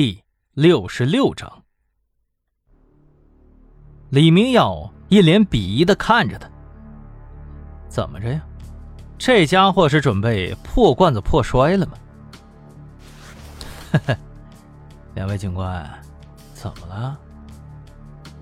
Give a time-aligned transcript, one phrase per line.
[0.00, 0.24] 第
[0.54, 1.62] 六十六章，
[4.08, 6.48] 李明耀一脸鄙夷的看着他。
[7.86, 8.40] 怎么着呀？
[9.18, 11.92] 这家伙是准备破罐子破摔了吗？
[15.14, 15.86] 两位警官，
[16.54, 17.20] 怎么了？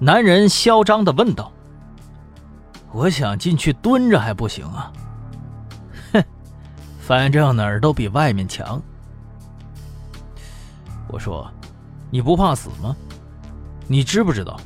[0.00, 1.52] 男人嚣张的问道。
[2.90, 4.92] 我想进去蹲着还不行啊？
[6.14, 6.24] 哼，
[6.98, 8.82] 反正哪儿都比外面强。
[11.14, 11.48] 我说，
[12.10, 12.96] 你不怕死吗？
[13.86, 14.58] 你知不知道，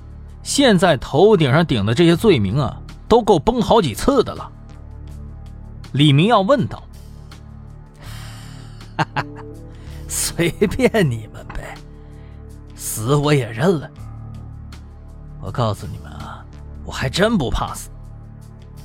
[0.43, 4.51] 现在头顶上顶的这些罪名啊，都够崩好几次的了。
[5.93, 6.83] 李明耀问道
[8.97, 9.25] ：“哈哈，
[10.09, 11.75] 随便你们呗，
[12.75, 13.91] 死我也认了。
[15.43, 16.43] 我告诉你们啊，
[16.87, 17.91] 我还真不怕死，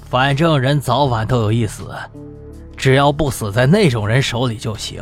[0.10, 1.96] 反正人早晚都有一死，
[2.76, 5.02] 只要不死在那种人手里就行。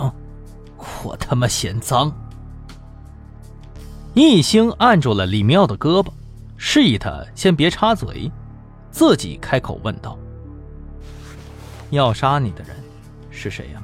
[1.01, 2.13] 我他妈嫌脏。”
[4.13, 6.09] 一星按住了李妙的胳膊，
[6.57, 8.29] 示意他先别插嘴，
[8.90, 10.17] 自己开口问道
[11.91, 12.76] ：“要杀你的人
[13.29, 13.82] 是谁呀？”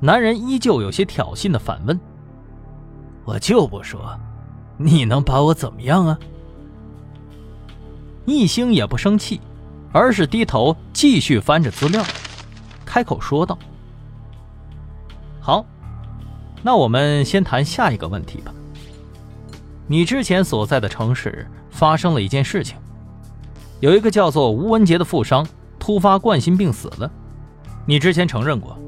[0.00, 2.00] 男人依旧有些挑衅的反问
[3.26, 4.18] ：“我就不说，
[4.78, 6.18] 你能把我怎么样啊？”
[8.24, 9.38] 一星也不生气，
[9.92, 12.02] 而是低头继续翻着资料，
[12.86, 13.58] 开口说道
[15.40, 15.62] ：“好。”
[16.62, 18.52] 那我们先谈下一个问题吧。
[19.86, 22.76] 你之前所在的城市发生了一件事情，
[23.80, 25.46] 有一个叫做吴文杰的富商
[25.78, 27.10] 突发冠心病死了。
[27.86, 28.78] 你之前承认过，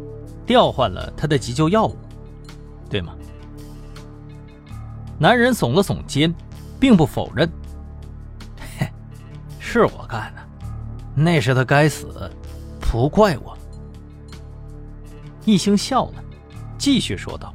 [0.47, 1.97] 调换了他的急救药物，
[2.89, 3.15] 对吗？
[5.19, 6.33] 男人耸了耸肩，
[6.79, 7.51] 并不否认。
[8.79, 8.87] 嘿，
[9.59, 10.43] 是我干的，
[11.15, 12.31] 那是他该死，
[12.81, 13.57] 不怪我。
[15.45, 16.23] 一星笑了，
[16.77, 17.53] 继续说道。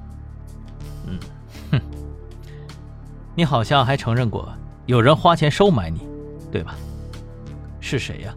[3.37, 4.51] 你好像还承认过
[4.87, 6.01] 有人花钱收买你，
[6.51, 6.73] 对吧？
[7.79, 8.33] 是谁呀？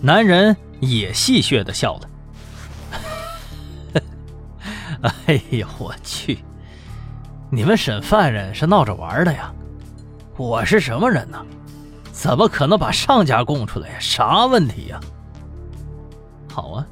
[0.00, 2.08] 男人也戏谑的笑了。
[5.26, 6.38] 哎呦我去！
[7.50, 9.52] 你们审犯人是闹着玩的呀？
[10.36, 11.44] 我是什么人呢？
[12.12, 13.96] 怎么可能把上家供出来呀？
[13.98, 15.00] 啥问题呀？
[16.52, 16.86] 好啊，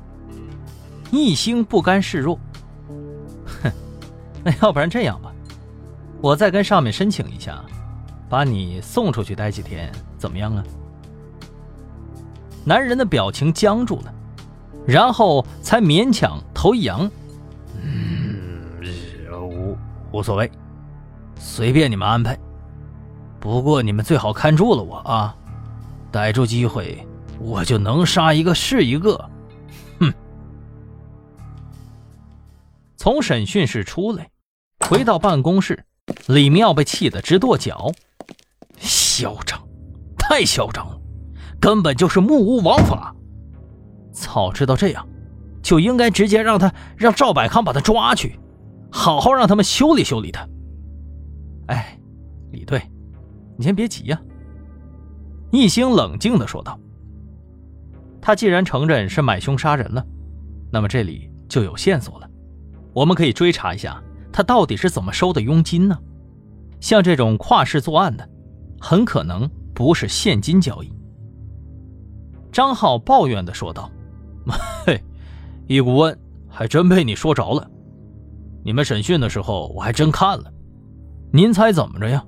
[1.12, 2.36] 一星不甘示弱。
[3.62, 3.70] 哼
[4.42, 5.27] 那要不然这样吧，
[6.20, 7.64] 我再跟上面申请一下，
[8.28, 10.64] 把你送出去待几天，怎么样啊？
[12.64, 14.12] 男人的表情僵住了，
[14.86, 17.08] 然后才勉强头一扬
[17.80, 18.82] ：“嗯，
[19.30, 19.76] 无
[20.10, 20.50] 无所谓，
[21.38, 22.38] 随便你们安排。
[23.38, 25.34] 不过你们最好看住了我啊，
[26.10, 27.06] 逮住机会
[27.38, 29.30] 我就能杀一个是一个。”
[30.00, 30.12] 哼！
[32.96, 34.28] 从审讯室出来。
[34.88, 35.84] 回到办公室，
[36.28, 37.90] 李明耀被气得直跺脚，
[38.76, 39.58] 嚣张，
[40.18, 41.00] 太嚣张了，
[41.58, 43.14] 根本就是目无王法。
[44.12, 45.08] 早知道这样，
[45.62, 48.38] 就应该直接让他让赵百康把他抓去，
[48.90, 50.46] 好好让他们修理修理他。
[51.68, 51.98] 哎，
[52.50, 52.82] 李队，
[53.56, 54.20] 你先别急呀。
[55.50, 56.78] 一星冷静的说道
[58.20, 60.04] ：“他既然承认是买凶杀人了，
[60.70, 62.28] 那么这里就有线索了，
[62.92, 63.98] 我们可以追查一下。”
[64.30, 65.98] 他到底是怎么收的佣金呢？
[66.80, 68.28] 像这种跨市作案的，
[68.80, 70.92] 很可能不是现金交易。
[72.50, 73.90] 张浩抱怨的说道
[74.86, 75.02] ：“嘿，
[75.66, 76.16] 易顾问，
[76.48, 77.68] 还真被你说着了。
[78.64, 80.52] 你们审讯的时候，我还真看了。
[81.32, 82.24] 您猜怎么着呀？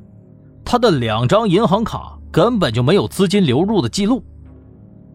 [0.65, 4.23] 他的两张银行卡根本就没有资金流入的记录，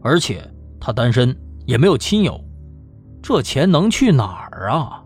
[0.02, 0.42] 而且
[0.80, 1.36] 他单身，
[1.66, 2.38] 也没有亲友，
[3.22, 5.02] 这钱能去哪儿啊？”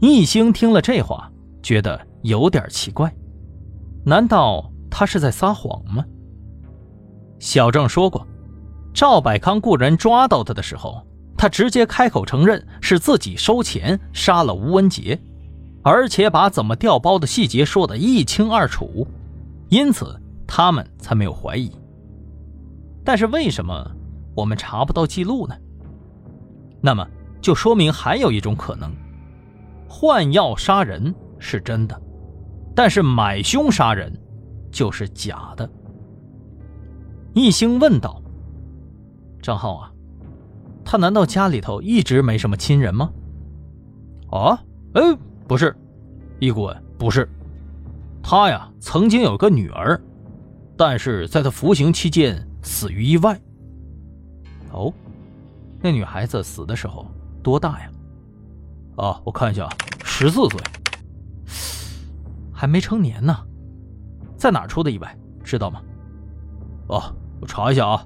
[0.00, 1.30] 易星听了这话，
[1.62, 3.14] 觉得有点奇怪，
[4.04, 6.04] 难道他是在撒谎吗？
[7.38, 8.26] 小郑说过，
[8.92, 11.06] 赵百康雇人抓到他的时候，
[11.36, 15.18] 他直接开口承认是自己收钱杀了吴文杰，
[15.82, 19.06] 而且把怎么调包的细节说得一清二楚，
[19.68, 21.70] 因此他们才没有怀疑。
[23.04, 23.88] 但是为什么
[24.34, 25.54] 我们查不到记录呢？
[26.80, 27.06] 那么
[27.40, 28.92] 就说明还有一种可能。
[29.88, 31.98] 换药杀人是真的，
[32.78, 34.08] 但是买凶杀人
[34.70, 35.68] 就是假的。
[37.34, 38.22] 一星问道
[39.42, 39.92] ：“张浩啊，
[40.84, 43.10] 他难道家里头一直没什么亲人吗？”
[44.30, 44.62] 啊，
[44.94, 45.02] 哎，
[45.48, 45.76] 不是，
[46.38, 47.28] 一滚，不是，
[48.22, 50.00] 他呀曾经有个女儿，
[50.76, 53.36] 但是在他服刑期间死于意外。
[54.70, 54.94] 哦，
[55.82, 57.04] 那女孩子死的时候
[57.42, 57.90] 多大呀？
[58.98, 59.68] 啊，我看一下，
[60.04, 60.60] 十四岁，
[62.58, 63.38] 还没成年呢。
[64.36, 65.16] 在哪儿出的意外？
[65.44, 65.80] 知道吗？
[66.88, 67.00] 哦，
[67.40, 68.04] 我查一下啊。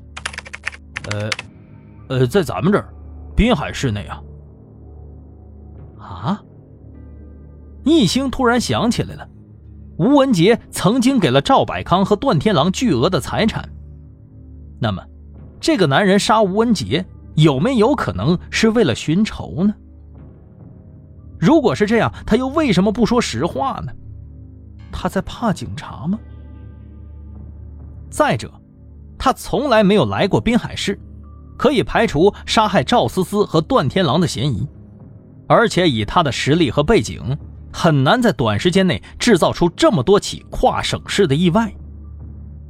[1.10, 1.30] 呃，
[2.10, 2.92] 呃，在咱们这儿，
[3.34, 4.22] 滨海市内啊。
[5.98, 6.42] 啊！
[7.82, 9.26] 易兴突然想起来了，
[9.96, 13.66] 吴文杰曾经给了赵百康和段天狼巨额的财产。
[14.78, 15.02] 那么，
[15.60, 17.02] 这个男人杀吴文杰，
[17.36, 19.74] 有没有可能是为了寻仇呢？
[21.40, 23.90] 如果是这样，他又为什么不说实话呢？
[25.02, 26.16] 他在怕警察吗？
[28.08, 28.48] 再者，
[29.18, 30.96] 他从来没有来过滨海市，
[31.58, 34.64] 可以排除杀害赵思思和段天狼的嫌疑。
[35.48, 37.36] 而且以他的实力和背景，
[37.72, 41.74] 很难在短时间内制造出这么多起跨省市的意外。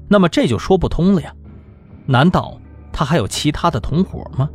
[0.09, 1.35] 那么这就说不通了呀？
[2.07, 2.59] 难道
[2.91, 4.49] 他还有其他的同伙吗？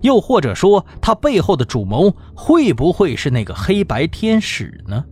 [0.00, 5.04] 又或者说，他背后的主谋会不会是那个黑白天使呢？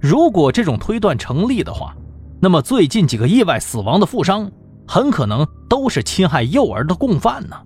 [0.00, 1.96] 如果这种推断成立的话，
[2.40, 4.50] 那么最近几个意外死亡的富商，
[4.86, 7.56] 很可能都是侵害幼儿的共犯呢。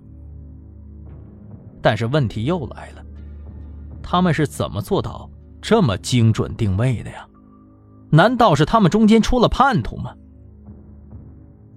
[1.81, 3.03] 但是问题又来了，
[4.01, 5.29] 他们是怎么做到
[5.61, 7.27] 这么精准定位的呀？
[8.09, 10.13] 难道是他们中间出了叛徒吗？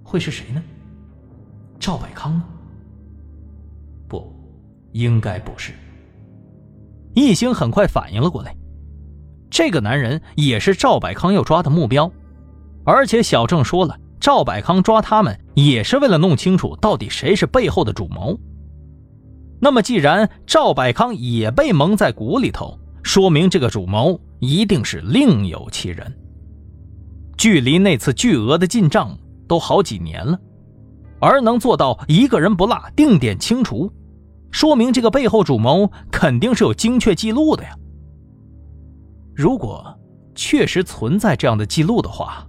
[0.03, 0.63] 会是谁呢？
[1.79, 2.45] 赵百康吗？
[4.07, 4.33] 不，
[4.93, 5.73] 应该不是。
[7.13, 8.55] 易兴很快反应了过来，
[9.49, 12.11] 这个男人也是赵百康要抓的目标，
[12.83, 18.37] 而且小郑说了，赵百康抓他们也是为了弄清楚到底谁是背后的主谋。
[19.59, 26.13] 那么，既然赵百康也被蒙在鼓里头，说明这个主谋一定是另有其人。
[27.37, 29.17] 距离那次巨额的进账
[29.47, 30.39] 都好几年了。
[31.19, 33.91] 而能做到一个人不落、定点清除，
[34.51, 37.71] 说明这个背后主谋肯定是有精确记录的呀。
[39.37, 39.95] 如果
[40.33, 42.43] 确实存在这样的记录的话，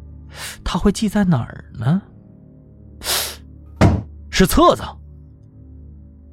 [0.65, 2.01] 他会记在哪儿呢？
[4.31, 4.83] 是册子！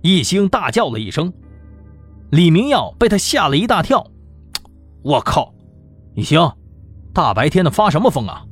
[0.01, 1.33] 一星大叫了一声，
[2.31, 4.09] 李明耀被他吓了一大跳。
[5.03, 5.53] 我靠！
[6.13, 6.39] 一星，
[7.13, 8.45] 大白天的发什么疯啊？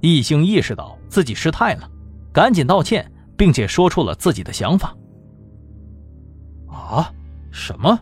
[0.00, 1.90] 一星意识到自己失态了。
[2.32, 4.96] 赶紧道歉，并且说出了自己的想法。
[6.66, 7.12] 啊，
[7.50, 7.98] 什么？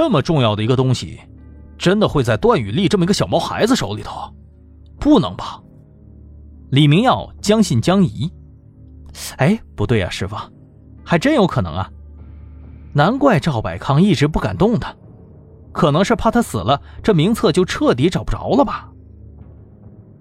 [0.00, 1.20] 这么重要的一个东西，
[1.76, 4.34] 真的会在段雨丽这么一个小毛孩子手里头？
[4.98, 5.60] 不能吧？
[6.70, 8.32] 李明耀将信将疑。
[9.36, 10.34] 哎，不对啊，师傅，
[11.04, 11.90] 还真有可能啊！
[12.94, 14.90] 难怪赵百康一直不敢动他，
[15.70, 18.90] 可能是怕他死了，这名册就彻底找不着了吧？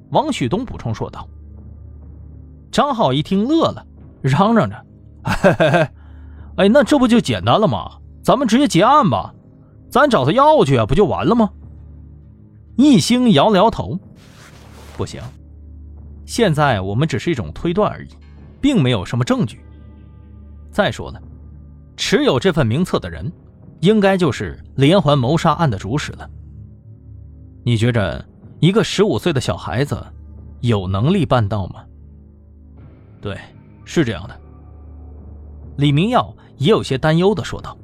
[0.09, 1.25] 王旭东补充说道。
[2.69, 3.87] 张浩一听乐了，
[4.21, 4.75] 嚷嚷着
[5.23, 5.89] ：“嘿嘿嘿，
[6.57, 7.89] 哎，那这不就简单了吗？
[8.21, 9.33] 咱们直接结案吧，
[9.89, 11.49] 咱找他要去啊，不就完了吗？”
[12.77, 13.99] 易星摇了摇头
[14.95, 15.21] ：“不行，
[16.25, 18.09] 现在我们只是一种推断而已，
[18.61, 19.59] 并没有什么证据。
[20.71, 21.21] 再说了，
[21.97, 23.29] 持有这份名册的人，
[23.81, 26.29] 应该就是连环谋杀案的主使了。
[27.65, 28.23] 你觉着
[28.59, 30.01] 一个十五岁的小孩子
[30.61, 31.83] 有能力办到吗？”
[33.19, 33.37] 对，
[33.83, 34.39] 是这样的。
[35.75, 37.77] 李明耀也有些担忧的说道：“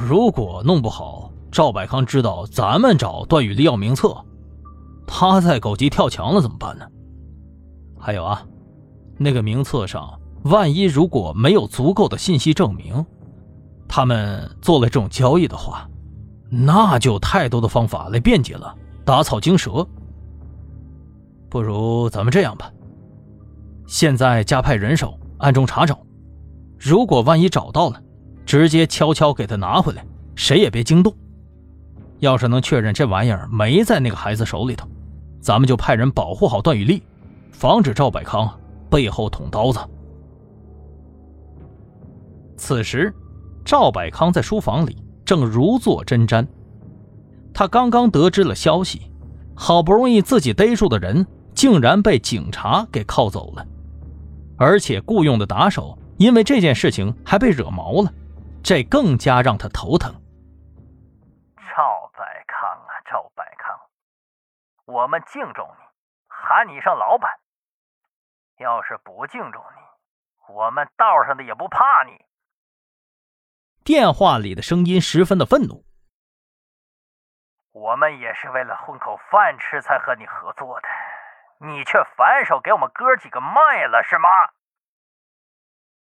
[0.00, 4.16] 如果弄不好，赵百康知道咱们找段雨丽要名册，
[5.08, 6.86] 他在狗急跳墙了怎么办呢？
[7.98, 8.46] 还有啊，
[9.16, 13.04] 那个名册上，万一如果没有足够的信息证明，
[13.88, 15.90] 他们做了这种交易的话，
[16.48, 18.72] 那就太多的方法来辩解了，
[19.04, 19.84] 打草惊蛇。
[21.50, 22.70] 不如咱们这样吧。”
[23.88, 25.98] 现在加派人手暗中查找，
[26.78, 28.00] 如果万一找到了，
[28.48, 30.02] 直接悄悄给他拿回来，
[30.34, 31.14] 谁也别惊动。
[32.20, 34.88] 要是能确认这玩意儿没在那个孩子手里头，
[35.38, 37.02] 咱们就派人保护好段雨丽，
[37.52, 38.50] 防止赵百康
[38.88, 39.78] 背后捅刀子。
[42.56, 43.14] 此时，
[43.66, 46.46] 赵百康在书房里正如坐针毡，
[47.52, 49.10] 他刚刚得知了消息，
[49.54, 53.66] 好不容易自己逮住的人竟然被警察给铐走了。
[54.56, 58.10] 而且雇佣的打手因为这件事情还被惹毛了，
[58.68, 60.12] 这更加让他头疼。
[61.56, 63.80] 赵百康啊，赵百康，
[64.84, 65.84] 我们敬重你，
[66.28, 67.40] 喊你一声老板。
[68.58, 72.26] 要是不敬重你，我们道上的也不怕你。
[73.82, 75.86] 电话里的声音十分的愤怒。
[77.72, 80.88] 我们也是为了混口饭吃才和你合作的。
[81.66, 84.28] 你却反手给我们哥几个卖了，是吗？